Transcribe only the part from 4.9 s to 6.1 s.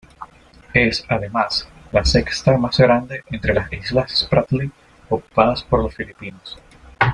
ocupadas por los